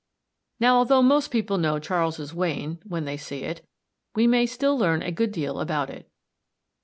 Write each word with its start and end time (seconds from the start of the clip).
]Now, 0.59 0.77
although 0.77 1.03
most 1.03 1.27
people 1.29 1.59
know 1.59 1.77
Charles's 1.77 2.33
Wain 2.33 2.79
when 2.87 3.05
they 3.05 3.17
see 3.17 3.43
it, 3.43 3.63
we 4.15 4.25
may 4.25 4.47
still 4.47 4.75
learn 4.75 5.03
a 5.03 5.11
good 5.11 5.31
deal 5.31 5.59
about 5.59 5.91
it. 5.91 6.09